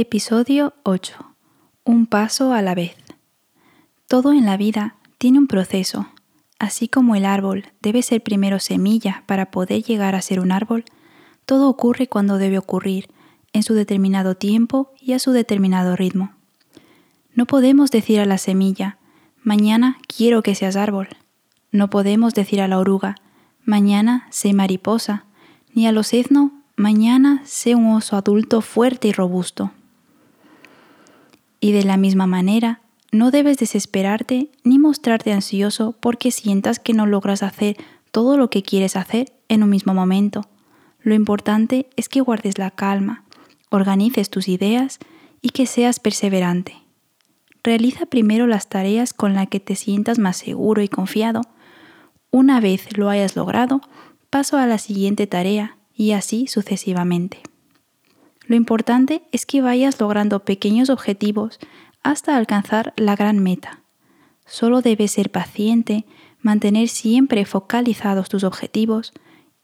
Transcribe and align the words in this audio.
Episodio 0.00 0.74
8. 0.84 1.12
Un 1.82 2.06
paso 2.06 2.52
a 2.52 2.62
la 2.62 2.76
vez. 2.76 2.94
Todo 4.06 4.32
en 4.32 4.46
la 4.46 4.56
vida 4.56 4.94
tiene 5.18 5.40
un 5.40 5.48
proceso. 5.48 6.06
Así 6.60 6.86
como 6.86 7.16
el 7.16 7.24
árbol 7.24 7.72
debe 7.82 8.02
ser 8.02 8.22
primero 8.22 8.60
semilla 8.60 9.24
para 9.26 9.50
poder 9.50 9.82
llegar 9.82 10.14
a 10.14 10.22
ser 10.22 10.38
un 10.38 10.52
árbol, 10.52 10.84
todo 11.46 11.68
ocurre 11.68 12.06
cuando 12.06 12.38
debe 12.38 12.58
ocurrir, 12.58 13.08
en 13.52 13.64
su 13.64 13.74
determinado 13.74 14.36
tiempo 14.36 14.92
y 15.00 15.14
a 15.14 15.18
su 15.18 15.32
determinado 15.32 15.96
ritmo. 15.96 16.30
No 17.34 17.46
podemos 17.46 17.90
decir 17.90 18.20
a 18.20 18.24
la 18.24 18.38
semilla, 18.38 18.98
mañana 19.42 19.98
quiero 20.06 20.44
que 20.44 20.54
seas 20.54 20.76
árbol. 20.76 21.08
No 21.72 21.90
podemos 21.90 22.34
decir 22.34 22.60
a 22.60 22.68
la 22.68 22.78
oruga, 22.78 23.16
mañana 23.64 24.28
sé 24.30 24.52
mariposa, 24.52 25.24
ni 25.74 25.88
a 25.88 25.92
los 25.92 26.12
mañana 26.76 27.42
sé 27.44 27.74
un 27.74 27.94
oso 27.94 28.14
adulto 28.14 28.60
fuerte 28.60 29.08
y 29.08 29.12
robusto. 29.12 29.72
Y 31.60 31.72
de 31.72 31.84
la 31.84 31.96
misma 31.96 32.26
manera, 32.26 32.80
no 33.10 33.30
debes 33.30 33.56
desesperarte 33.56 34.50
ni 34.64 34.78
mostrarte 34.78 35.32
ansioso 35.32 35.96
porque 35.98 36.30
sientas 36.30 36.78
que 36.78 36.92
no 36.92 37.06
logras 37.06 37.42
hacer 37.42 37.76
todo 38.10 38.36
lo 38.36 38.50
que 38.50 38.62
quieres 38.62 38.96
hacer 38.96 39.32
en 39.48 39.62
un 39.62 39.70
mismo 39.70 39.94
momento. 39.94 40.48
Lo 41.00 41.14
importante 41.14 41.88
es 41.96 42.08
que 42.08 42.20
guardes 42.20 42.58
la 42.58 42.70
calma, 42.70 43.24
organices 43.70 44.30
tus 44.30 44.48
ideas 44.48 44.98
y 45.40 45.50
que 45.50 45.66
seas 45.66 46.00
perseverante. 46.00 46.74
Realiza 47.62 48.06
primero 48.06 48.46
las 48.46 48.68
tareas 48.68 49.12
con 49.12 49.34
las 49.34 49.48
que 49.48 49.60
te 49.60 49.74
sientas 49.74 50.18
más 50.18 50.36
seguro 50.36 50.82
y 50.82 50.88
confiado. 50.88 51.42
Una 52.30 52.60
vez 52.60 52.96
lo 52.96 53.08
hayas 53.08 53.36
logrado, 53.36 53.80
paso 54.30 54.58
a 54.58 54.66
la 54.66 54.78
siguiente 54.78 55.26
tarea 55.26 55.76
y 55.94 56.12
así 56.12 56.46
sucesivamente. 56.46 57.40
Lo 58.48 58.56
importante 58.56 59.22
es 59.30 59.44
que 59.44 59.60
vayas 59.60 60.00
logrando 60.00 60.40
pequeños 60.40 60.88
objetivos 60.88 61.60
hasta 62.02 62.34
alcanzar 62.34 62.94
la 62.96 63.14
gran 63.14 63.38
meta. 63.40 63.82
Solo 64.46 64.80
debes 64.80 65.12
ser 65.12 65.30
paciente, 65.30 66.06
mantener 66.40 66.88
siempre 66.88 67.44
focalizados 67.44 68.30
tus 68.30 68.44
objetivos 68.44 69.12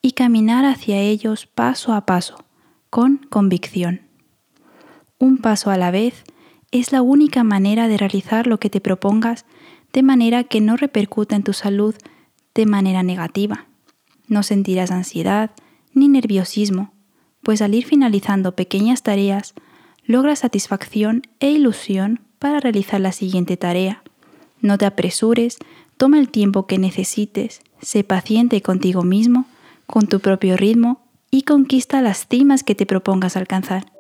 y 0.03 0.13
caminar 0.13 0.67
hacia 0.67 0.99
ellos 0.99 1.47
paso 1.47 1.95
a 1.95 2.05
paso, 2.05 2.45
con 2.91 3.27
convicción. 3.31 4.03
Un 5.19 5.39
paso 5.39 5.71
a 5.71 5.79
la 5.79 5.91
vez 5.91 6.23
es 6.71 6.93
la 6.93 7.01
única 7.01 7.43
manera 7.43 7.89
de 7.89 7.97
realizar 7.97 8.47
lo 8.47 8.61
que 8.61 8.69
te 8.69 8.83
propongas 8.83 9.47
de 9.95 10.03
manera 10.03 10.45
que 10.45 10.61
no 10.61 10.77
repercuta 10.77 11.37
en 11.37 11.43
tu 11.43 11.55
salud 11.55 11.95
de 12.55 12.67
manera 12.67 13.03
negativa. 13.03 13.67
No 14.29 14.43
sentirás 14.43 14.91
ansiedad 14.91 15.53
ni 15.95 16.09
nerviosismo, 16.09 16.94
pues 17.45 17.63
al 17.63 17.75
ir 17.75 17.85
finalizando 17.85 18.57
pequeñas 18.57 19.03
tareas, 19.03 19.55
logra 20.05 20.35
satisfacción 20.35 21.23
e 21.39 21.51
ilusión 21.51 22.21
para 22.39 22.59
realizar 22.59 23.01
la 23.01 23.13
siguiente 23.13 23.57
tarea. 23.57 24.03
No 24.61 24.77
te 24.79 24.87
apresures, 24.87 25.59
toma 25.97 26.19
el 26.19 26.29
tiempo 26.29 26.67
que 26.67 26.79
necesites, 26.79 27.61
sé 27.81 28.03
paciente 28.03 28.61
contigo 28.63 29.03
mismo, 29.03 29.47
con 29.87 30.07
tu 30.07 30.21
propio 30.21 30.57
ritmo 30.57 31.01
y 31.31 31.43
conquista 31.43 32.03
las 32.03 32.27
cimas 32.27 32.65
que 32.65 32.75
te 32.75 32.87
propongas 32.87 33.37
alcanzar. 33.37 33.94